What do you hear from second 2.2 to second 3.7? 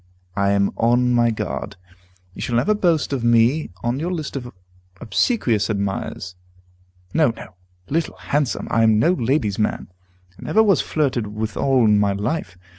You shall never boast of me